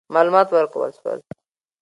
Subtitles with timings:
[0.15, 1.19] معلومات ورکول سول.